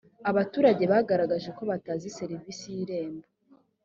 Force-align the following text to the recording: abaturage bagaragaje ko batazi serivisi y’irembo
abaturage 0.29 0.83
bagaragaje 0.91 1.49
ko 1.57 1.63
batazi 1.71 2.07
serivisi 2.19 2.65
y’irembo 2.75 3.27